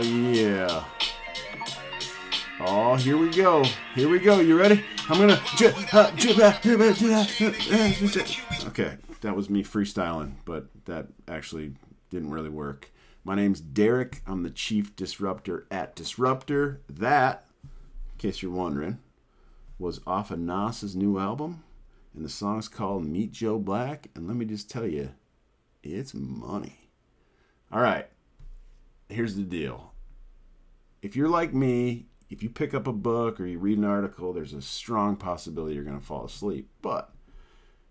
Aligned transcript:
Oh, 0.00 0.02
yeah. 0.02 0.84
Oh, 2.60 2.94
here 2.94 3.16
we 3.16 3.30
go. 3.30 3.64
Here 3.96 4.08
we 4.08 4.20
go. 4.20 4.38
You 4.38 4.56
ready? 4.56 4.84
I'm 5.08 5.18
gonna. 5.18 5.40
Okay, 8.68 8.96
that 9.22 9.34
was 9.34 9.50
me 9.50 9.64
freestyling, 9.64 10.34
but 10.44 10.68
that 10.84 11.08
actually 11.26 11.72
didn't 12.10 12.30
really 12.30 12.48
work. 12.48 12.92
My 13.24 13.34
name's 13.34 13.60
Derek. 13.60 14.22
I'm 14.24 14.44
the 14.44 14.50
chief 14.50 14.94
disruptor 14.94 15.66
at 15.68 15.96
Disruptor. 15.96 16.80
That, 16.88 17.46
in 17.64 18.18
case 18.18 18.40
you're 18.40 18.52
wondering, 18.52 19.00
was 19.80 20.00
off 20.06 20.30
of 20.30 20.38
Nas's 20.38 20.94
new 20.94 21.18
album, 21.18 21.64
and 22.14 22.24
the 22.24 22.28
song's 22.28 22.68
called 22.68 23.04
Meet 23.04 23.32
Joe 23.32 23.58
Black. 23.58 24.10
And 24.14 24.28
let 24.28 24.36
me 24.36 24.44
just 24.44 24.70
tell 24.70 24.86
you, 24.86 25.10
it's 25.82 26.14
money. 26.14 26.88
All 27.72 27.80
right, 27.80 28.06
here's 29.08 29.34
the 29.34 29.42
deal. 29.42 29.86
If 31.00 31.14
you're 31.16 31.28
like 31.28 31.54
me, 31.54 32.06
if 32.30 32.42
you 32.42 32.50
pick 32.50 32.74
up 32.74 32.86
a 32.86 32.92
book 32.92 33.40
or 33.40 33.46
you 33.46 33.58
read 33.58 33.78
an 33.78 33.84
article, 33.84 34.32
there's 34.32 34.52
a 34.52 34.60
strong 34.60 35.16
possibility 35.16 35.74
you're 35.74 35.84
going 35.84 35.98
to 35.98 36.04
fall 36.04 36.24
asleep. 36.24 36.68
But 36.82 37.10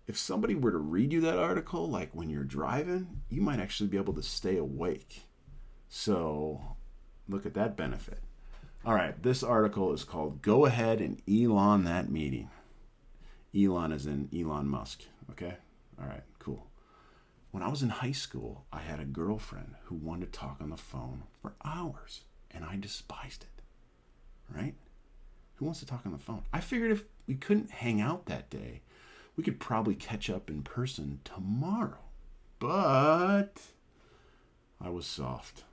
if 0.06 0.16
somebody 0.16 0.54
were 0.54 0.70
to 0.70 0.78
read 0.78 1.12
you 1.12 1.20
that 1.22 1.38
article, 1.38 1.88
like 1.88 2.14
when 2.14 2.30
you're 2.30 2.44
driving, 2.44 3.22
you 3.28 3.40
might 3.40 3.60
actually 3.60 3.88
be 3.88 3.96
able 3.96 4.14
to 4.14 4.22
stay 4.22 4.56
awake. 4.56 5.22
So 5.88 6.60
look 7.28 7.46
at 7.46 7.54
that 7.54 7.76
benefit. 7.76 8.20
All 8.84 8.94
right, 8.94 9.20
this 9.22 9.42
article 9.42 9.92
is 9.92 10.04
called 10.04 10.40
Go 10.40 10.66
Ahead 10.66 11.00
and 11.00 11.20
Elon 11.28 11.84
That 11.84 12.10
Meeting. 12.10 12.48
Elon 13.56 13.92
is 13.92 14.06
in 14.06 14.28
Elon 14.34 14.68
Musk, 14.68 15.02
okay? 15.30 15.56
All 16.00 16.06
right, 16.06 16.22
cool. 16.38 16.66
When 17.50 17.62
I 17.62 17.68
was 17.68 17.82
in 17.82 17.88
high 17.88 18.12
school, 18.12 18.66
I 18.72 18.80
had 18.80 19.00
a 19.00 19.04
girlfriend 19.04 19.74
who 19.84 19.96
wanted 19.96 20.32
to 20.32 20.38
talk 20.38 20.58
on 20.60 20.70
the 20.70 20.76
phone 20.76 21.24
for 21.42 21.54
hours, 21.64 22.22
and 22.50 22.64
I 22.64 22.76
despised 22.76 23.44
it 23.44 23.58
right? 24.54 24.74
Who 25.56 25.64
wants 25.64 25.80
to 25.80 25.86
talk 25.86 26.02
on 26.06 26.12
the 26.12 26.18
phone? 26.18 26.42
I 26.52 26.60
figured 26.60 26.92
if 26.92 27.04
we 27.26 27.34
couldn't 27.34 27.70
hang 27.70 28.00
out 28.00 28.26
that 28.26 28.50
day, 28.50 28.82
we 29.36 29.44
could 29.44 29.60
probably 29.60 29.94
catch 29.94 30.30
up 30.30 30.50
in 30.50 30.62
person 30.62 31.20
tomorrow. 31.24 31.98
But 32.58 33.60
I 34.80 34.90
was 34.90 35.06
soft. 35.06 35.64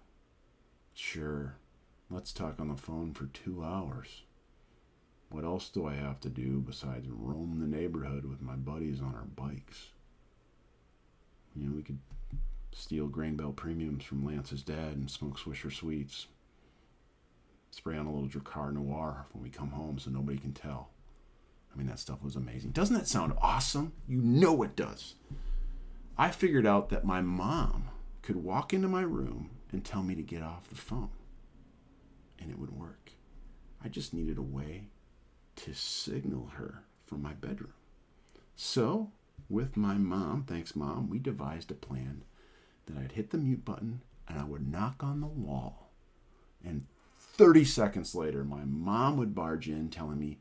Sure, 0.94 1.56
let's 2.10 2.32
talk 2.32 2.60
on 2.60 2.70
the 2.70 2.76
phone 2.76 3.14
for 3.14 3.26
two 3.26 3.64
hours. 3.64 4.24
What 5.30 5.44
else 5.44 5.70
do 5.70 5.86
I 5.86 5.96
have 5.96 6.20
to 6.22 6.30
do 6.30 6.64
besides 6.66 7.10
roam 7.10 7.60
the 7.60 7.68
neighborhood 7.68 8.26
with 8.26 8.42
my 8.42 8.56
buddies 8.56 9.02
on 9.02 9.16
our 9.16 9.26
bikes? 9.36 9.90
You 11.56 11.68
know, 11.68 11.76
we 11.76 11.84
could 11.84 12.00
steal 12.72 13.08
grain 13.08 13.36
belt 13.36 13.56
premiums 13.56 14.04
from 14.04 14.26
Lance's 14.26 14.62
dad 14.62 14.94
and 14.94 15.10
smoke 15.10 15.38
Swisher 15.38 15.74
sweets 15.74 16.28
spray 17.76 17.98
on 17.98 18.06
a 18.06 18.12
little 18.12 18.30
Drakkar 18.30 18.74
Noir 18.74 19.26
when 19.34 19.44
we 19.44 19.50
come 19.50 19.72
home 19.72 20.00
so 20.00 20.10
nobody 20.10 20.38
can 20.38 20.54
tell. 20.54 20.92
I 21.74 21.78
mean, 21.78 21.88
that 21.88 22.00
stuff 22.00 22.24
was 22.24 22.38
amazing. 22.38 22.72
Doesn't 22.72 22.96
that 22.96 23.08
sound 23.08 23.34
awesome? 23.42 23.92
You 24.08 24.22
know 24.22 24.64
it 24.64 24.78
does. 24.78 25.16
I 26.18 26.32
figured 26.32 26.66
out 26.66 26.88
that 26.90 27.04
my 27.04 27.20
mom 27.20 27.90
could 28.22 28.38
walk 28.38 28.74
into 28.74 28.88
my 28.88 29.02
room 29.02 29.50
and 29.74 29.84
tell 29.84 30.04
me 30.04 30.16
to 30.16 30.22
get 30.22 30.42
off 30.42 30.70
the 30.70 30.76
phone, 30.76 31.10
and 32.40 32.50
it 32.50 32.58
would 32.58 32.72
work. 32.72 33.12
I 33.84 33.90
just 33.90 34.14
needed 34.14 34.38
a 34.38 34.42
way 34.42 34.88
to 35.58 35.74
signal 35.74 36.52
her 36.56 36.84
from 37.06 37.22
my 37.22 37.34
bedroom. 37.34 37.74
So, 38.56 39.12
with 39.50 39.76
my 39.76 39.96
mom, 39.96 40.46
thanks, 40.48 40.78
mom, 40.78 41.10
we 41.10 41.20
devised 41.20 41.72
a 41.72 41.76
plan 41.76 42.24
that 42.86 42.98
I'd 42.98 43.12
hit 43.12 43.32
the 43.32 43.38
mute 43.38 43.66
button 43.66 44.00
and 44.30 44.40
I 44.40 44.46
would 44.46 44.72
knock 44.72 45.04
on 45.04 45.20
the 45.20 45.28
wall 45.28 45.92
and 46.64 46.86
30 47.38 47.66
seconds 47.66 48.16
later, 48.16 48.46
my 48.46 48.64
mom 48.64 49.18
would 49.18 49.36
barge 49.36 49.68
in 49.68 49.90
telling 49.90 50.20
me, 50.20 50.38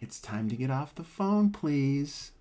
It's 0.00 0.20
time 0.20 0.48
to 0.48 0.56
get 0.56 0.70
off 0.70 0.94
the 0.94 1.02
phone, 1.02 1.50
please. 1.50 2.32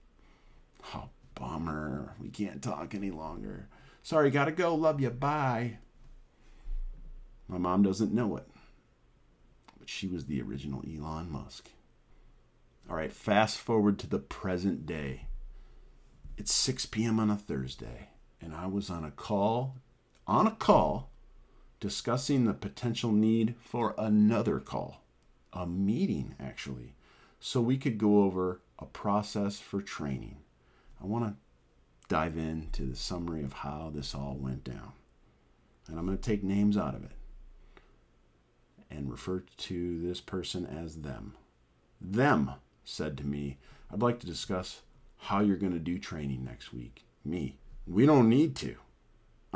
Oh, 0.94 1.10
bummer. 1.34 2.16
We 2.22 2.30
can't 2.30 2.62
talk 2.62 2.94
any 2.94 3.10
longer. 3.10 3.68
Sorry, 4.04 4.30
gotta 4.30 4.52
go. 4.52 4.76
Love 4.76 5.02
you. 5.02 5.10
Bye. 5.10 5.80
My 7.48 7.58
mom 7.58 7.84
doesn't 7.84 8.14
know 8.14 8.38
it, 8.38 8.48
but 9.80 9.90
she 9.90 10.08
was 10.08 10.26
the 10.26 10.42
original 10.42 10.84
Elon 10.88 11.32
Musk. 11.32 11.70
All 12.90 12.96
right, 12.96 13.12
fast 13.12 13.58
forward 13.58 13.98
to 14.00 14.08
the 14.08 14.20
present 14.20 14.86
day. 14.86 15.28
It's 16.38 16.54
6 16.54 16.88
p.m. 16.88 17.20
on 17.20 17.32
a 17.32 17.36
Thursday, 17.36 18.10
and 18.42 18.54
I 18.54 18.68
was 18.68 18.90
on 18.90 19.04
a 19.04 19.12
call, 19.12 19.78
on 20.28 20.46
a 20.46 20.52
call 20.52 21.12
discussing 21.80 22.46
the 22.46 22.54
potential 22.54 23.12
need 23.12 23.56
for 23.60 23.94
another 23.98 24.60
call, 24.60 25.04
a 25.54 25.66
meeting 25.66 26.36
actually, 26.40 26.96
so 27.40 27.62
we 27.62 27.78
could 27.78 27.98
go 27.98 28.24
over 28.24 28.62
a 28.80 28.86
process 28.86 29.60
for 29.60 29.82
training. 29.82 30.38
I 31.02 31.06
want 31.06 31.26
to 31.26 31.36
dive 32.08 32.38
into 32.38 32.86
the 32.86 32.96
summary 32.96 33.44
of 33.44 33.54
how 33.54 33.92
this 33.94 34.16
all 34.16 34.36
went 34.40 34.64
down. 34.64 34.94
And 35.88 36.00
I'm 36.00 36.06
going 36.06 36.18
to 36.18 36.24
take 36.24 36.44
names 36.44 36.78
out 36.78 36.96
of 36.96 37.04
it 37.04 37.12
and 38.90 39.12
refer 39.12 39.44
to 39.58 40.02
this 40.02 40.22
person 40.22 40.66
as 40.66 40.98
them. 41.02 41.36
Them 42.00 42.52
said 42.84 43.18
to 43.18 43.26
me, 43.26 43.58
I'd 43.92 44.02
like 44.02 44.20
to 44.20 44.28
discuss 44.28 44.82
how 45.18 45.40
you're 45.40 45.58
going 45.58 45.74
to 45.74 45.80
do 45.80 45.98
training 45.98 46.44
next 46.44 46.74
week. 46.74 47.06
Me, 47.24 47.58
we 47.88 48.06
don't 48.06 48.30
need 48.30 48.56
to. 48.58 48.76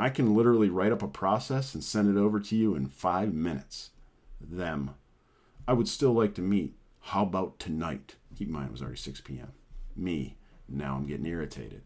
I 0.00 0.08
can 0.08 0.34
literally 0.34 0.70
write 0.70 0.92
up 0.92 1.02
a 1.02 1.08
process 1.08 1.74
and 1.74 1.84
send 1.84 2.14
it 2.14 2.18
over 2.18 2.40
to 2.40 2.56
you 2.56 2.74
in 2.74 2.86
five 2.86 3.34
minutes. 3.34 3.90
Them. 4.40 4.94
I 5.68 5.74
would 5.74 5.88
still 5.88 6.12
like 6.12 6.34
to 6.34 6.42
meet. 6.42 6.74
How 7.00 7.22
about 7.22 7.58
tonight? 7.58 8.16
Keep 8.36 8.48
in 8.48 8.54
mind 8.54 8.68
it 8.68 8.72
was 8.72 8.82
already 8.82 8.96
6 8.96 9.20
p.m. 9.20 9.52
Me. 9.94 10.36
Now 10.68 10.96
I'm 10.96 11.06
getting 11.06 11.26
irritated. 11.26 11.82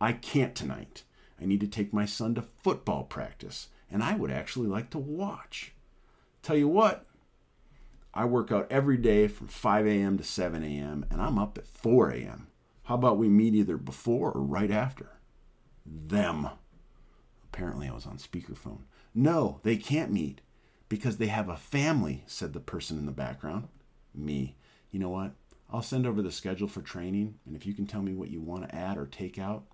I 0.00 0.12
can't 0.12 0.54
tonight. 0.54 1.04
I 1.40 1.46
need 1.46 1.60
to 1.60 1.66
take 1.66 1.92
my 1.92 2.04
son 2.04 2.34
to 2.34 2.42
football 2.42 3.04
practice, 3.04 3.68
and 3.90 4.02
I 4.02 4.14
would 4.14 4.30
actually 4.30 4.68
like 4.68 4.90
to 4.90 4.98
watch. 4.98 5.72
Tell 6.42 6.56
you 6.56 6.68
what, 6.68 7.06
I 8.12 8.26
work 8.26 8.52
out 8.52 8.66
every 8.70 8.96
day 8.98 9.26
from 9.26 9.48
5 9.48 9.86
a.m. 9.86 10.18
to 10.18 10.24
7 10.24 10.62
a.m., 10.62 11.06
and 11.10 11.20
I'm 11.20 11.38
up 11.38 11.56
at 11.56 11.66
4 11.66 12.10
a.m. 12.10 12.48
How 12.84 12.96
about 12.96 13.18
we 13.18 13.28
meet 13.28 13.54
either 13.54 13.78
before 13.78 14.30
or 14.32 14.42
right 14.42 14.70
after? 14.70 15.18
Them. 15.86 16.50
Apparently, 17.54 17.88
I 17.88 17.94
was 17.94 18.04
on 18.04 18.18
speakerphone. 18.18 18.80
No, 19.14 19.60
they 19.62 19.76
can't 19.76 20.10
meet 20.10 20.40
because 20.88 21.18
they 21.18 21.28
have 21.28 21.48
a 21.48 21.56
family, 21.56 22.24
said 22.26 22.52
the 22.52 22.58
person 22.58 22.98
in 22.98 23.06
the 23.06 23.12
background. 23.12 23.68
Me. 24.12 24.56
You 24.90 24.98
know 24.98 25.10
what? 25.10 25.34
I'll 25.70 25.80
send 25.80 26.04
over 26.04 26.20
the 26.20 26.32
schedule 26.32 26.66
for 26.66 26.82
training, 26.82 27.36
and 27.46 27.54
if 27.54 27.64
you 27.64 27.72
can 27.72 27.86
tell 27.86 28.02
me 28.02 28.12
what 28.12 28.30
you 28.30 28.40
want 28.40 28.68
to 28.68 28.74
add 28.74 28.98
or 28.98 29.06
take 29.06 29.38
out, 29.38 29.66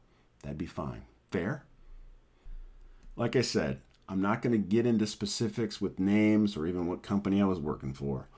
that'd 0.42 0.58
be 0.58 0.66
fine. 0.66 1.04
Fair? 1.30 1.64
Like 3.16 3.34
I 3.34 3.40
said, 3.40 3.80
I'm 4.10 4.20
not 4.20 4.42
going 4.42 4.52
to 4.52 4.58
get 4.58 4.84
into 4.84 5.06
specifics 5.06 5.80
with 5.80 5.98
names 5.98 6.58
or 6.58 6.66
even 6.66 6.86
what 6.86 7.02
company 7.02 7.40
I 7.40 7.46
was 7.46 7.60
working 7.60 7.94
for. 7.94 8.28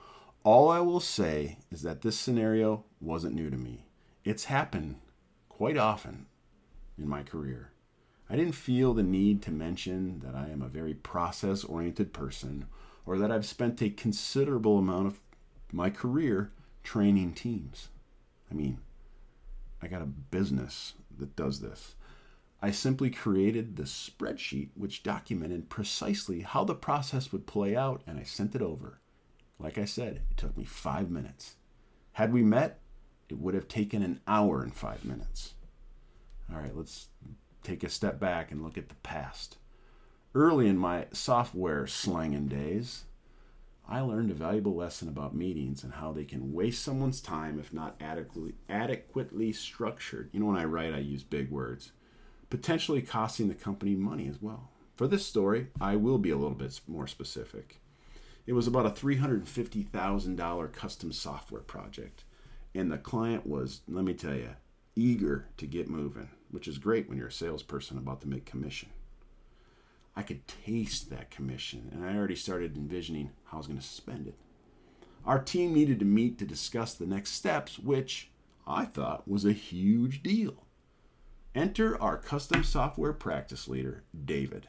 All 0.45 0.69
I 0.69 0.79
will 0.79 1.01
say 1.01 1.57
is 1.69 1.81
that 1.81 2.01
this 2.01 2.17
scenario 2.17 2.85
wasn't 3.01 3.35
new 3.35 3.49
to 3.49 3.57
me. 3.57 3.87
It's 4.23 4.45
happened 4.45 5.01
quite 5.49 5.75
often 5.75 6.27
in 6.97 7.09
my 7.09 7.23
career. 7.23 7.72
I 8.29 8.35
didn't 8.35 8.55
feel 8.55 8.93
the 8.93 9.03
need 9.03 9.41
to 9.43 9.51
mention 9.51 10.21
that 10.23 10.35
I 10.35 10.49
am 10.49 10.61
a 10.61 10.67
very 10.67 10.93
process 10.93 11.63
oriented 11.63 12.13
person 12.13 12.65
or 13.05 13.17
that 13.17 13.31
I've 13.31 13.45
spent 13.45 13.81
a 13.81 13.89
considerable 13.89 14.77
amount 14.77 15.07
of 15.07 15.19
my 15.71 15.89
career 15.89 16.51
training 16.83 17.33
teams. 17.33 17.89
I 18.49 18.53
mean, 18.53 18.79
I 19.81 19.87
got 19.87 20.01
a 20.01 20.05
business 20.05 20.93
that 21.17 21.35
does 21.35 21.59
this. 21.59 21.95
I 22.61 22.71
simply 22.71 23.09
created 23.09 23.75
the 23.75 23.83
spreadsheet 23.83 24.69
which 24.75 25.03
documented 25.03 25.69
precisely 25.69 26.41
how 26.41 26.63
the 26.63 26.75
process 26.75 27.31
would 27.31 27.45
play 27.45 27.75
out 27.75 28.01
and 28.07 28.17
I 28.17 28.23
sent 28.23 28.55
it 28.55 28.61
over. 28.61 28.99
Like 29.59 29.77
I 29.77 29.85
said, 29.85 30.21
it 30.31 30.37
took 30.37 30.57
me 30.57 30.63
five 30.63 31.11
minutes. 31.11 31.55
Had 32.13 32.31
we 32.31 32.41
met, 32.41 32.79
it 33.27 33.37
would 33.37 33.53
have 33.53 33.67
taken 33.67 34.01
an 34.01 34.21
hour 34.27 34.61
and 34.61 34.73
five 34.73 35.03
minutes. 35.03 35.55
All 36.53 36.59
right, 36.59 36.75
let's 36.75 37.07
take 37.63 37.83
a 37.83 37.89
step 37.89 38.19
back 38.19 38.51
and 38.51 38.61
look 38.61 38.77
at 38.77 38.89
the 38.89 38.95
past. 38.95 39.57
Early 40.35 40.67
in 40.67 40.77
my 40.77 41.05
software 41.11 41.87
slanging 41.87 42.47
days, 42.47 43.03
I 43.87 43.99
learned 43.99 44.31
a 44.31 44.35
valuable 44.35 44.75
lesson 44.75 45.07
about 45.07 45.35
meetings 45.35 45.83
and 45.83 45.93
how 45.93 46.11
they 46.11 46.23
can 46.23 46.53
waste 46.53 46.83
someone's 46.83 47.21
time 47.21 47.59
if 47.59 47.73
not 47.73 47.95
adequately, 47.99 48.55
adequately 48.69 49.51
structured. 49.51 50.29
You 50.31 50.39
know, 50.39 50.47
when 50.47 50.57
I 50.57 50.65
write, 50.65 50.93
I 50.93 50.99
use 50.99 51.23
big 51.23 51.51
words, 51.51 51.91
potentially 52.49 53.01
costing 53.01 53.49
the 53.49 53.53
company 53.53 53.95
money 53.95 54.27
as 54.27 54.41
well. 54.41 54.69
For 54.95 55.07
this 55.07 55.25
story, 55.25 55.67
I 55.81 55.95
will 55.97 56.17
be 56.17 56.29
a 56.29 56.37
little 56.37 56.55
bit 56.55 56.79
more 56.87 57.07
specific. 57.07 57.81
It 58.45 58.53
was 58.53 58.67
about 58.67 58.85
a 58.85 58.89
$350,000 58.89 60.73
custom 60.73 61.11
software 61.11 61.61
project, 61.61 62.23
and 62.75 62.91
the 62.91 62.97
client 62.97 63.47
was, 63.47 63.81
let 63.87 64.05
me 64.05 64.13
tell 64.13 64.35
you, 64.35 64.49
eager 64.95 65.47
to 65.57 65.65
get 65.65 65.89
moving 65.89 66.29
which 66.53 66.67
is 66.67 66.77
great 66.77 67.09
when 67.09 67.17
you're 67.17 67.27
a 67.27 67.31
salesperson 67.31 67.97
about 67.97 68.21
to 68.21 68.27
make 68.27 68.45
commission. 68.45 68.89
I 70.15 70.21
could 70.21 70.47
taste 70.47 71.09
that 71.09 71.31
commission, 71.31 71.89
and 71.91 72.05
I 72.05 72.15
already 72.15 72.35
started 72.35 72.77
envisioning 72.77 73.31
how 73.45 73.57
I 73.57 73.59
was 73.59 73.67
going 73.67 73.79
to 73.79 73.85
spend 73.85 74.27
it. 74.27 74.35
Our 75.25 75.39
team 75.39 75.73
needed 75.73 75.99
to 75.99 76.05
meet 76.05 76.37
to 76.37 76.45
discuss 76.45 76.93
the 76.93 77.07
next 77.07 77.31
steps, 77.31 77.79
which 77.79 78.29
I 78.67 78.85
thought 78.85 79.27
was 79.27 79.45
a 79.45 79.53
huge 79.53 80.21
deal. 80.21 80.65
Enter 81.55 81.99
our 82.01 82.17
custom 82.17 82.63
software 82.63 83.13
practice 83.13 83.67
leader, 83.67 84.03
David. 84.25 84.67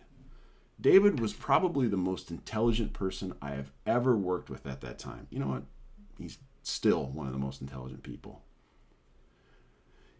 David 0.80 1.20
was 1.20 1.32
probably 1.32 1.86
the 1.86 1.96
most 1.96 2.30
intelligent 2.30 2.92
person 2.92 3.34
I 3.42 3.50
have 3.50 3.72
ever 3.86 4.16
worked 4.16 4.48
with 4.48 4.66
at 4.66 4.80
that 4.80 4.98
time. 4.98 5.26
You 5.30 5.38
know 5.38 5.48
what? 5.48 5.62
He's 6.18 6.38
still 6.62 7.06
one 7.06 7.26
of 7.26 7.32
the 7.32 7.38
most 7.38 7.60
intelligent 7.60 8.02
people. 8.02 8.42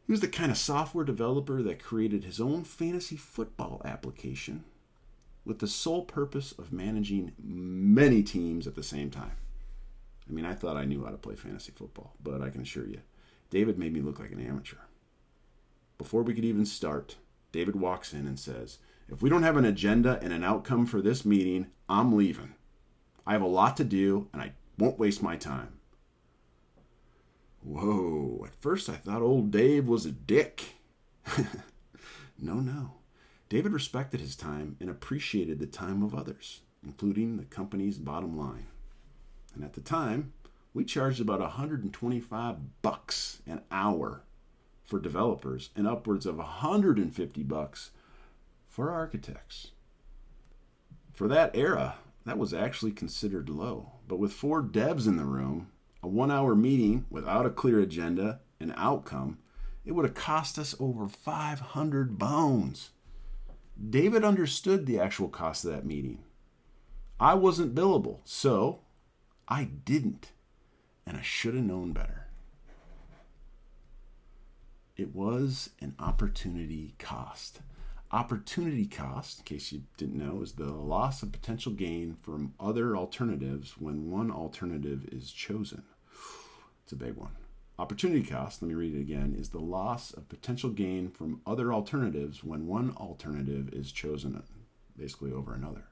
He 0.07 0.13
was 0.13 0.21
the 0.21 0.29
kind 0.29 0.51
of 0.51 0.59
software 0.59 1.05
developer 1.05 1.63
that 1.63 1.83
created 1.83 2.25
his 2.25 2.41
own 2.41 2.65
fantasy 2.65 3.17
football 3.17 3.81
application 3.85 4.65
with 5.45 5.59
the 5.59 5.67
sole 5.67 6.05
purpose 6.05 6.53
of 6.53 6.73
managing 6.73 7.33
many 7.39 8.23
teams 8.23 8.67
at 8.67 8.75
the 8.75 8.83
same 8.83 9.11
time. 9.11 9.33
I 10.29 10.33
mean, 10.33 10.45
I 10.45 10.55
thought 10.55 10.77
I 10.77 10.85
knew 10.85 11.05
how 11.05 11.11
to 11.11 11.17
play 11.17 11.35
fantasy 11.35 11.73
football, 11.75 12.15
but 12.23 12.43
I 12.43 12.51
can 12.51 12.63
assure 12.63 12.87
you, 12.87 13.01
David 13.51 13.79
made 13.79 13.93
me 13.93 14.01
look 14.01 14.19
like 14.19 14.33
an 14.33 14.47
amateur. 14.47 14.79
Before 15.99 16.23
we 16.23 16.35
could 16.35 16.45
even 16.45 16.67
start, 16.67 17.17
David 17.53 17.77
walks 17.77 18.13
in 18.13 18.27
and 18.27 18.39
says, 18.39 18.79
If 19.09 19.23
we 19.23 19.31
don't 19.31 19.43
have 19.43 19.57
an 19.57 19.65
agenda 19.65 20.19
and 20.23 20.33
an 20.33 20.43
outcome 20.43 20.87
for 20.87 21.01
this 21.01 21.25
meeting, 21.25 21.69
I'm 21.89 22.17
leaving. 22.17 22.55
I 23.27 23.33
have 23.33 23.43
a 23.43 23.47
lot 23.47 23.77
to 23.79 23.85
do 23.85 24.29
and 24.33 24.43
I 24.43 24.53
won't 24.79 24.99
waste 24.99 25.23
my 25.23 25.37
time. 25.37 25.74
Whoa, 27.65 28.45
at 28.47 28.55
first 28.55 28.91
I 28.91 28.95
thought 28.95 29.23
old 29.23 29.51
Dave 29.51 29.89
was 29.89 30.05
a 30.05 30.13
dick. 30.13 30.77
no, 32.39 32.55
no. 32.55 32.93
David 33.49 33.73
respected 33.73 34.21
his 34.21 34.37
time 34.37 34.77
and 34.81 34.91
appreciated 34.91 35.59
the 35.59 35.67
time 35.67 36.03
of 36.03 36.15
others, 36.15 36.61
including 36.85 37.37
the 37.37 37.45
company's 37.45 37.99
bottom 37.99 38.37
line. 38.39 38.67
And 39.55 39.65
at 39.65 39.73
the 39.73 39.81
time, 39.81 40.35
we 40.75 40.85
charged 40.85 41.21
about 41.21 41.41
125 41.41 42.83
bucks 42.83 43.41
an 43.47 43.63
hour 43.71 44.25
for 44.85 44.99
developers 44.99 45.71
and 45.75 45.87
upwards 45.87 46.27
of 46.27 46.37
150 46.37 47.43
bucks 47.45 47.91
for 48.69 48.91
architects. 48.91 49.71
For 51.15 51.29
that 51.29 51.57
era, 51.57 51.95
that 52.27 52.39
was 52.39 52.53
actually 52.53 52.93
considered 52.93 53.49
low. 53.49 53.93
But 54.07 54.19
with 54.19 54.33
four 54.33 54.63
devs 54.63 55.07
in 55.07 55.17
the 55.17 55.25
room, 55.25 55.69
a 56.05 56.07
one 56.07 56.31
hour 56.31 56.55
meeting 56.55 57.07
without 57.09 57.47
a 57.47 57.51
clear 57.51 57.81
agenda 57.81 58.41
and 58.61 58.75
outcome, 58.77 59.39
it 59.87 59.93
would 59.93 60.05
have 60.05 60.15
cost 60.15 60.59
us 60.59 60.75
over 60.79 61.09
500 61.09 62.19
bones. 62.19 62.91
David 63.91 64.23
understood 64.23 64.85
the 64.85 65.01
actual 65.01 65.29
cost 65.29 65.65
of 65.65 65.73
that 65.73 65.87
meeting. 65.87 66.23
I 67.19 67.35
wasn't 67.35 67.75
billable, 67.75 68.19
so 68.25 68.81
I 69.49 69.65
didn't. 69.65 70.33
And 71.07 71.17
I 71.17 71.23
should 71.23 71.55
have 71.55 71.65
known 71.65 71.93
better. 71.93 72.27
It 74.97 75.15
was 75.15 75.71
an 75.81 75.95
opportunity 75.99 76.95
cost. 76.99 77.61
Opportunity 78.13 78.87
cost, 78.87 79.39
in 79.39 79.45
case 79.45 79.73
you 79.73 79.85
didn't 79.97 80.19
know, 80.19 80.43
is 80.43 80.53
the 80.53 80.71
loss 80.71 81.23
of 81.23 81.33
potential 81.33 81.73
gain 81.73 82.17
from 82.23 82.53
other 82.61 82.95
alternatives 82.95 83.77
when 83.79 84.11
one 84.11 84.31
alternative 84.31 85.09
is 85.11 85.33
chosen. 85.33 85.83
It's 86.85 86.93
a 86.93 86.97
big 86.97 87.15
one. 87.17 87.33
Opportunity 87.79 88.23
cost, 88.23 88.61
let 88.61 88.69
me 88.69 88.75
read 88.75 88.95
it 88.95 89.01
again, 89.01 89.35
is 89.37 89.49
the 89.49 89.59
loss 89.59 90.13
of 90.13 90.29
potential 90.29 90.69
gain 90.71 91.09
from 91.09 91.41
other 91.47 91.73
alternatives 91.73 92.45
when 92.45 92.67
one 92.67 92.95
alternative 92.99 93.73
is 93.73 93.91
chosen 93.91 94.41
basically 94.97 95.33
over 95.33 95.55
another. 95.55 95.85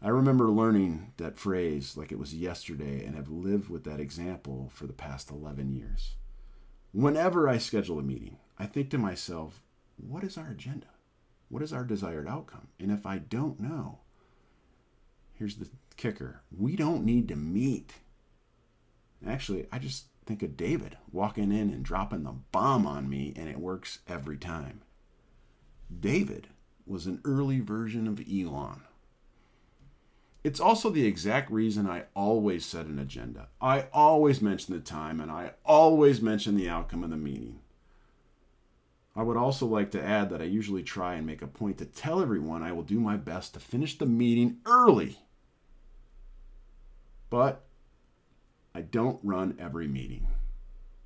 I 0.00 0.08
remember 0.08 0.50
learning 0.50 1.14
that 1.16 1.38
phrase 1.38 1.96
like 1.96 2.12
it 2.12 2.18
was 2.18 2.34
yesterday 2.34 3.02
and 3.04 3.16
have 3.16 3.30
lived 3.30 3.70
with 3.70 3.84
that 3.84 3.98
example 3.98 4.70
for 4.72 4.86
the 4.86 4.92
past 4.92 5.30
11 5.30 5.74
years. 5.74 6.14
Whenever 6.92 7.48
I 7.48 7.58
schedule 7.58 7.98
a 7.98 8.02
meeting, 8.02 8.36
I 8.58 8.66
think 8.66 8.90
to 8.90 8.98
myself, 8.98 9.62
what 9.96 10.22
is 10.22 10.36
our 10.36 10.50
agenda? 10.50 10.88
What 11.48 11.62
is 11.62 11.72
our 11.72 11.82
desired 11.82 12.28
outcome? 12.28 12.68
And 12.78 12.92
if 12.92 13.06
I 13.06 13.18
don't 13.18 13.58
know, 13.58 14.00
here's 15.32 15.56
the 15.56 15.68
kicker 15.96 16.42
we 16.56 16.76
don't 16.76 17.04
need 17.04 17.26
to 17.28 17.36
meet 17.36 17.94
Actually, 19.26 19.66
I 19.72 19.78
just 19.78 20.06
think 20.26 20.42
of 20.42 20.56
David 20.56 20.96
walking 21.12 21.52
in 21.52 21.70
and 21.70 21.84
dropping 21.84 22.24
the 22.24 22.34
bomb 22.52 22.86
on 22.86 23.08
me, 23.08 23.32
and 23.36 23.48
it 23.48 23.58
works 23.58 24.00
every 24.06 24.36
time. 24.36 24.82
David 26.00 26.48
was 26.86 27.06
an 27.06 27.20
early 27.24 27.60
version 27.60 28.06
of 28.06 28.20
Elon. 28.20 28.82
It's 30.44 30.60
also 30.60 30.88
the 30.88 31.06
exact 31.06 31.50
reason 31.50 31.86
I 31.86 32.04
always 32.14 32.64
set 32.64 32.86
an 32.86 32.98
agenda. 32.98 33.48
I 33.60 33.86
always 33.92 34.40
mention 34.40 34.74
the 34.74 34.80
time 34.80 35.20
and 35.20 35.30
I 35.30 35.52
always 35.64 36.22
mention 36.22 36.56
the 36.56 36.68
outcome 36.68 37.02
of 37.02 37.10
the 37.10 37.16
meeting. 37.16 37.60
I 39.16 39.22
would 39.22 39.36
also 39.36 39.66
like 39.66 39.90
to 39.90 40.02
add 40.02 40.30
that 40.30 40.40
I 40.40 40.44
usually 40.44 40.84
try 40.84 41.16
and 41.16 41.26
make 41.26 41.42
a 41.42 41.48
point 41.48 41.78
to 41.78 41.84
tell 41.84 42.22
everyone 42.22 42.62
I 42.62 42.72
will 42.72 42.84
do 42.84 43.00
my 43.00 43.16
best 43.16 43.54
to 43.54 43.60
finish 43.60 43.98
the 43.98 44.06
meeting 44.06 44.58
early. 44.64 45.18
But 47.28 47.64
I 48.78 48.82
don't 48.82 49.18
run 49.24 49.56
every 49.58 49.88
meeting. 49.88 50.28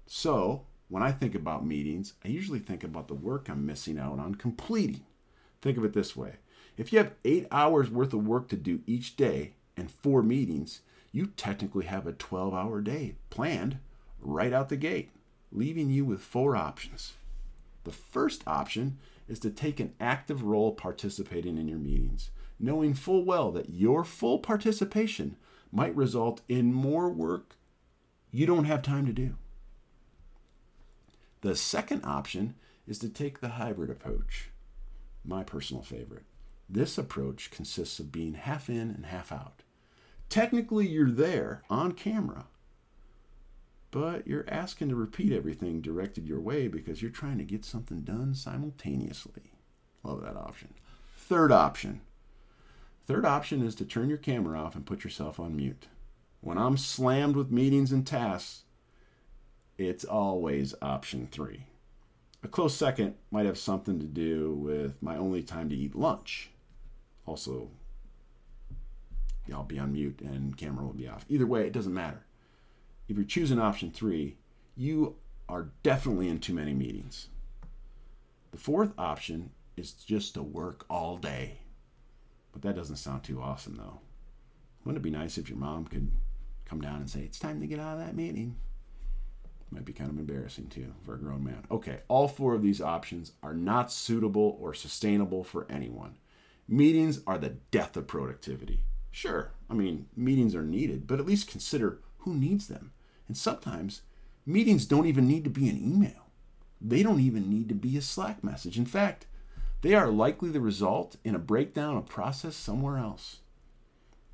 So, 0.06 0.66
when 0.90 1.02
I 1.02 1.10
think 1.10 1.34
about 1.34 1.64
meetings, 1.64 2.12
I 2.22 2.28
usually 2.28 2.58
think 2.58 2.84
about 2.84 3.08
the 3.08 3.14
work 3.14 3.48
I'm 3.48 3.64
missing 3.64 3.98
out 3.98 4.18
on 4.18 4.34
completing. 4.34 5.06
Think 5.62 5.78
of 5.78 5.84
it 5.86 5.94
this 5.94 6.14
way 6.14 6.34
if 6.76 6.92
you 6.92 6.98
have 6.98 7.14
eight 7.24 7.46
hours 7.50 7.88
worth 7.88 8.12
of 8.12 8.26
work 8.26 8.48
to 8.48 8.56
do 8.56 8.80
each 8.86 9.16
day 9.16 9.54
and 9.74 9.90
four 9.90 10.22
meetings, 10.22 10.82
you 11.12 11.28
technically 11.28 11.86
have 11.86 12.06
a 12.06 12.12
12 12.12 12.52
hour 12.52 12.82
day 12.82 13.14
planned 13.30 13.78
right 14.20 14.52
out 14.52 14.68
the 14.68 14.76
gate, 14.76 15.08
leaving 15.50 15.88
you 15.88 16.04
with 16.04 16.20
four 16.20 16.54
options. 16.54 17.14
The 17.84 17.90
first 17.90 18.42
option 18.46 18.98
is 19.28 19.38
to 19.38 19.50
take 19.50 19.80
an 19.80 19.94
active 19.98 20.42
role 20.42 20.72
participating 20.72 21.56
in 21.56 21.68
your 21.68 21.78
meetings, 21.78 22.28
knowing 22.60 22.92
full 22.92 23.24
well 23.24 23.50
that 23.52 23.70
your 23.70 24.04
full 24.04 24.40
participation 24.40 25.36
might 25.72 25.96
result 25.96 26.42
in 26.50 26.74
more 26.74 27.08
work 27.08 27.56
you 28.32 28.46
don't 28.46 28.64
have 28.64 28.82
time 28.82 29.06
to 29.06 29.12
do. 29.12 29.36
The 31.42 31.54
second 31.54 32.04
option 32.04 32.54
is 32.86 32.98
to 33.00 33.08
take 33.08 33.40
the 33.40 33.50
hybrid 33.50 33.90
approach, 33.90 34.48
my 35.24 35.44
personal 35.44 35.82
favorite. 35.82 36.24
This 36.68 36.96
approach 36.96 37.50
consists 37.50 37.98
of 38.00 38.10
being 38.10 38.34
half 38.34 38.70
in 38.70 38.90
and 38.90 39.06
half 39.06 39.30
out. 39.30 39.62
Technically, 40.30 40.88
you're 40.88 41.10
there 41.10 41.62
on 41.68 41.92
camera, 41.92 42.46
but 43.90 44.26
you're 44.26 44.46
asking 44.48 44.88
to 44.88 44.94
repeat 44.94 45.32
everything 45.32 45.82
directed 45.82 46.26
your 46.26 46.40
way 46.40 46.68
because 46.68 47.02
you're 47.02 47.10
trying 47.10 47.36
to 47.36 47.44
get 47.44 47.66
something 47.66 48.00
done 48.00 48.34
simultaneously. 48.34 49.52
Love 50.02 50.22
that 50.22 50.36
option. 50.36 50.72
Third 51.18 51.52
option. 51.52 52.00
Third 53.06 53.26
option 53.26 53.62
is 53.62 53.74
to 53.74 53.84
turn 53.84 54.08
your 54.08 54.16
camera 54.16 54.58
off 54.58 54.74
and 54.74 54.86
put 54.86 55.04
yourself 55.04 55.38
on 55.38 55.56
mute. 55.56 55.88
When 56.42 56.58
I'm 56.58 56.76
slammed 56.76 57.36
with 57.36 57.52
meetings 57.52 57.92
and 57.92 58.04
tasks, 58.04 58.64
it's 59.78 60.04
always 60.04 60.74
option 60.82 61.28
three. 61.30 61.66
A 62.42 62.48
close 62.48 62.74
second 62.74 63.14
might 63.30 63.46
have 63.46 63.56
something 63.56 64.00
to 64.00 64.06
do 64.06 64.52
with 64.52 65.00
my 65.00 65.16
only 65.16 65.44
time 65.44 65.68
to 65.68 65.76
eat 65.76 65.94
lunch. 65.94 66.50
Also, 67.26 67.70
I'll 69.52 69.62
be 69.62 69.78
on 69.78 69.92
mute 69.92 70.20
and 70.20 70.56
camera 70.56 70.84
will 70.84 70.92
be 70.92 71.06
off. 71.06 71.24
Either 71.28 71.46
way, 71.46 71.64
it 71.64 71.72
doesn't 71.72 71.94
matter. 71.94 72.24
If 73.08 73.16
you're 73.16 73.24
choosing 73.24 73.60
option 73.60 73.92
three, 73.92 74.36
you 74.76 75.14
are 75.48 75.70
definitely 75.84 76.28
in 76.28 76.40
too 76.40 76.54
many 76.54 76.74
meetings. 76.74 77.28
The 78.50 78.58
fourth 78.58 78.94
option 78.98 79.50
is 79.76 79.92
just 79.92 80.34
to 80.34 80.42
work 80.42 80.84
all 80.90 81.18
day. 81.18 81.60
But 82.52 82.62
that 82.62 82.74
doesn't 82.74 82.96
sound 82.96 83.22
too 83.22 83.40
awesome, 83.40 83.76
though. 83.76 84.00
Wouldn't 84.84 85.00
it 85.00 85.08
be 85.08 85.16
nice 85.16 85.38
if 85.38 85.48
your 85.48 85.58
mom 85.58 85.84
could 85.84 86.10
come 86.72 86.80
down 86.80 87.00
and 87.00 87.10
say, 87.10 87.20
It's 87.20 87.38
time 87.38 87.60
to 87.60 87.66
get 87.66 87.78
out 87.78 87.98
of 87.98 88.06
that 88.06 88.16
meeting. 88.16 88.56
Might 89.70 89.84
be 89.84 89.92
kind 89.92 90.10
of 90.10 90.18
embarrassing 90.18 90.68
too 90.68 90.94
for 91.04 91.14
a 91.14 91.18
grown 91.18 91.44
man. 91.44 91.64
Okay, 91.70 92.00
all 92.08 92.28
four 92.28 92.54
of 92.54 92.62
these 92.62 92.80
options 92.80 93.32
are 93.42 93.52
not 93.52 93.92
suitable 93.92 94.56
or 94.58 94.72
sustainable 94.72 95.44
for 95.44 95.66
anyone. 95.68 96.16
Meetings 96.66 97.20
are 97.26 97.36
the 97.36 97.56
death 97.70 97.94
of 97.98 98.06
productivity. 98.06 98.80
Sure, 99.10 99.50
I 99.68 99.74
mean, 99.74 100.06
meetings 100.16 100.54
are 100.54 100.62
needed, 100.62 101.06
but 101.06 101.20
at 101.20 101.26
least 101.26 101.50
consider 101.50 102.00
who 102.20 102.34
needs 102.34 102.68
them. 102.68 102.92
And 103.28 103.36
sometimes 103.36 104.00
meetings 104.46 104.86
don't 104.86 105.06
even 105.06 105.28
need 105.28 105.44
to 105.44 105.50
be 105.50 105.68
an 105.68 105.76
email, 105.76 106.30
they 106.80 107.02
don't 107.02 107.20
even 107.20 107.50
need 107.50 107.68
to 107.68 107.74
be 107.74 107.98
a 107.98 108.02
Slack 108.02 108.42
message. 108.42 108.78
In 108.78 108.86
fact, 108.86 109.26
they 109.82 109.94
are 109.94 110.08
likely 110.08 110.48
the 110.48 110.60
result 110.60 111.16
in 111.22 111.34
a 111.34 111.38
breakdown 111.38 111.98
of 111.98 112.06
process 112.06 112.56
somewhere 112.56 112.96
else. 112.96 113.40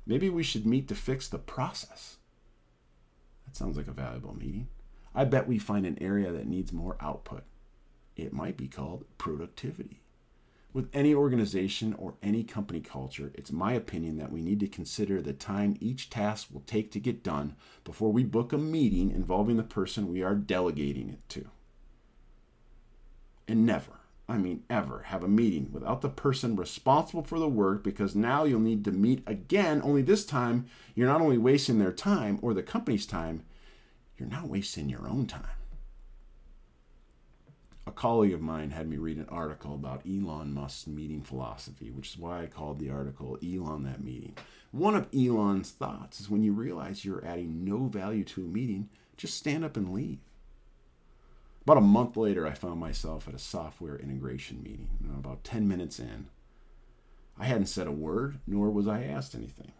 Maybe 0.05 0.29
we 0.29 0.43
should 0.43 0.65
meet 0.65 0.87
to 0.87 0.95
fix 0.95 1.27
the 1.27 1.37
process 1.37 2.15
that 3.49 3.57
sounds 3.57 3.77
like 3.77 3.87
a 3.87 3.91
valuable 3.91 4.35
meeting. 4.35 4.67
I 5.15 5.25
bet 5.25 5.47
we 5.47 5.57
find 5.57 5.85
an 5.87 5.97
area 5.99 6.31
that 6.31 6.47
needs 6.47 6.71
more 6.71 6.97
output. 7.01 7.43
It 8.15 8.31
might 8.31 8.57
be 8.57 8.67
called 8.67 9.05
productivity. 9.17 10.01
With 10.71 10.89
any 10.93 11.15
organization 11.15 11.95
or 11.95 12.13
any 12.21 12.43
company 12.43 12.79
culture, 12.79 13.31
it's 13.33 13.51
my 13.51 13.73
opinion 13.73 14.17
that 14.17 14.31
we 14.31 14.43
need 14.43 14.59
to 14.59 14.67
consider 14.67 15.19
the 15.19 15.33
time 15.33 15.77
each 15.79 16.11
task 16.11 16.49
will 16.51 16.61
take 16.61 16.91
to 16.91 16.99
get 16.99 17.23
done 17.23 17.55
before 17.83 18.11
we 18.11 18.23
book 18.23 18.53
a 18.53 18.57
meeting 18.59 19.09
involving 19.09 19.57
the 19.57 19.63
person 19.63 20.11
we 20.11 20.21
are 20.21 20.35
delegating 20.35 21.09
it 21.09 21.27
to. 21.29 21.49
And 23.47 23.65
never, 23.65 23.98
I 24.29 24.37
mean 24.37 24.63
ever, 24.69 25.03
have 25.07 25.23
a 25.23 25.27
meeting 25.27 25.69
without 25.71 26.01
the 26.01 26.09
person 26.09 26.55
responsible 26.55 27.23
for 27.23 27.39
the 27.39 27.49
work 27.49 27.83
because 27.83 28.15
now 28.15 28.43
you'll 28.43 28.59
need 28.59 28.85
to 28.85 28.91
meet 28.91 29.23
again, 29.27 29.81
only 29.83 30.01
this 30.01 30.25
time 30.25 30.67
you're 30.95 31.07
not 31.07 31.21
only 31.21 31.37
wasting 31.37 31.79
their 31.79 31.91
time 31.91 32.39
or 32.41 32.53
the 32.53 32.63
company's 32.63 33.05
time, 33.05 33.43
you're 34.17 34.29
now 34.29 34.45
wasting 34.45 34.87
your 34.87 35.07
own 35.07 35.25
time 35.25 35.59
a 37.89 37.91
colleague 37.91 38.33
of 38.33 38.39
mine 38.39 38.69
had 38.69 38.87
me 38.87 38.97
read 38.97 39.17
an 39.17 39.25
article 39.29 39.73
about 39.73 40.03
Elon 40.07 40.53
Musk's 40.53 40.85
meeting 40.85 41.21
philosophy, 41.21 41.89
which 41.89 42.11
is 42.11 42.19
why 42.19 42.43
I 42.43 42.45
called 42.45 42.77
the 42.77 42.91
article 42.91 43.39
Elon 43.43 43.83
That 43.83 44.03
Meeting. 44.03 44.37
One 44.69 44.95
of 44.95 45.07
Elon's 45.11 45.71
thoughts 45.71 46.21
is 46.21 46.29
when 46.29 46.43
you 46.43 46.53
realize 46.53 47.03
you're 47.03 47.25
adding 47.25 47.65
no 47.65 47.87
value 47.87 48.23
to 48.25 48.41
a 48.41 48.47
meeting, 48.47 48.89
just 49.17 49.35
stand 49.35 49.65
up 49.65 49.75
and 49.75 49.91
leave. 49.91 50.19
About 51.63 51.77
a 51.77 51.81
month 51.81 52.17
later, 52.17 52.47
I 52.47 52.53
found 52.53 52.79
myself 52.79 53.27
at 53.27 53.35
a 53.35 53.39
software 53.39 53.97
integration 53.97 54.63
meeting. 54.63 54.89
About 55.17 55.43
10 55.43 55.67
minutes 55.67 55.99
in, 55.99 56.27
I 57.37 57.45
hadn't 57.45 57.67
said 57.67 57.87
a 57.87 57.91
word, 57.91 58.39
nor 58.47 58.69
was 58.69 58.87
I 58.87 59.03
asked 59.03 59.35
anything. 59.35 59.71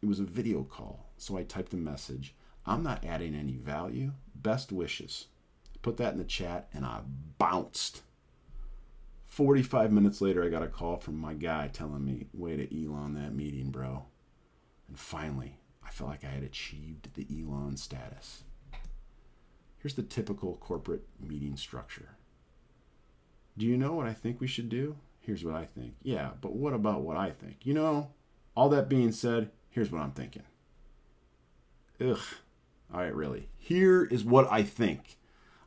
It 0.00 0.06
was 0.06 0.20
a 0.20 0.24
video 0.24 0.64
call, 0.64 1.06
so 1.16 1.36
I 1.36 1.42
typed 1.42 1.74
a 1.74 1.76
message 1.76 2.34
I'm 2.64 2.82
not 2.82 3.04
adding 3.04 3.34
any 3.34 3.56
value. 3.56 4.12
Best 4.34 4.70
wishes 4.70 5.26
put 5.82 5.96
that 5.96 6.12
in 6.12 6.18
the 6.18 6.24
chat, 6.24 6.68
and 6.72 6.86
I 6.86 7.00
bounced. 7.38 8.02
45 9.26 9.92
minutes 9.92 10.20
later, 10.20 10.44
I 10.44 10.48
got 10.48 10.62
a 10.62 10.68
call 10.68 10.96
from 10.96 11.18
my 11.18 11.34
guy 11.34 11.68
telling 11.68 12.04
me, 12.04 12.26
way 12.32 12.56
to 12.56 12.84
Elon 12.84 13.14
that 13.14 13.34
meeting, 13.34 13.70
bro. 13.70 14.04
And 14.88 14.98
finally, 14.98 15.58
I 15.84 15.90
felt 15.90 16.10
like 16.10 16.24
I 16.24 16.28
had 16.28 16.42
achieved 16.42 17.14
the 17.14 17.26
Elon 17.30 17.76
status. 17.76 18.44
Here's 19.82 19.94
the 19.94 20.02
typical 20.02 20.56
corporate 20.58 21.02
meeting 21.20 21.56
structure. 21.56 22.10
Do 23.58 23.66
you 23.66 23.76
know 23.76 23.94
what 23.94 24.06
I 24.06 24.14
think 24.14 24.40
we 24.40 24.46
should 24.46 24.68
do? 24.68 24.96
Here's 25.18 25.44
what 25.44 25.56
I 25.56 25.64
think. 25.64 25.94
Yeah, 26.04 26.30
but 26.40 26.52
what 26.52 26.72
about 26.72 27.02
what 27.02 27.16
I 27.16 27.30
think? 27.30 27.66
You 27.66 27.74
know, 27.74 28.10
all 28.54 28.68
that 28.68 28.88
being 28.88 29.10
said, 29.10 29.50
here's 29.70 29.90
what 29.90 30.00
I'm 30.00 30.12
thinking. 30.12 30.44
Ugh. 32.00 32.18
All 32.94 33.00
right, 33.00 33.14
really. 33.14 33.48
Here 33.58 34.04
is 34.04 34.24
what 34.24 34.50
I 34.52 34.62
think. 34.62 35.18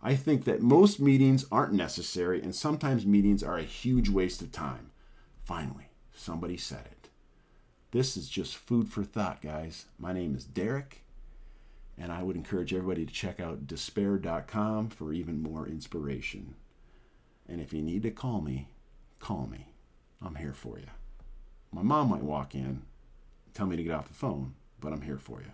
I 0.02 0.16
think 0.16 0.46
that 0.46 0.62
most 0.62 1.00
meetings 1.00 1.46
aren't 1.52 1.74
necessary, 1.74 2.42
and 2.42 2.56
sometimes 2.56 3.06
meetings 3.06 3.44
are 3.44 3.58
a 3.58 3.64
huge 3.64 4.08
waste 4.08 4.42
of 4.42 4.52
time. 4.52 4.92
Finally, 5.44 5.90
somebody 6.14 6.56
said 6.56 6.86
it. 6.86 7.10
This 7.92 8.16
is 8.16 8.30
just 8.30 8.56
food 8.56 8.88
for 8.88 9.04
thought, 9.04 9.42
guys. 9.42 9.86
My 9.98 10.14
name 10.14 10.36
is 10.36 10.46
Derek, 10.46 11.05
and 11.98 12.12
I 12.12 12.24
would 12.24 12.36
encourage 12.36 12.74
everybody 12.74 13.06
to 13.06 13.14
check 13.14 13.40
out 13.40 13.68
despair.com 13.68 14.90
for 14.90 15.14
even 15.14 15.42
more 15.42 15.68
inspiration. 15.68 16.56
And 17.48 17.62
if 17.62 17.74
you 17.74 17.82
need 17.82 18.04
to 18.04 18.12
call 18.12 18.42
me, 18.42 18.68
call 19.20 19.48
me. 19.48 19.68
I'm 20.22 20.36
here 20.36 20.54
for 20.54 20.80
you. 20.80 20.88
My 21.72 21.82
mom 21.82 22.10
might 22.10 22.24
walk 22.24 22.56
in, 22.56 22.82
tell 23.54 23.66
me 23.66 23.78
to 23.78 23.84
get 23.84 23.94
off 23.94 24.08
the 24.08 24.14
phone, 24.14 24.56
but 24.80 24.94
I'm 24.94 25.02
here 25.02 25.18
for 25.18 25.42
you. 25.42 25.52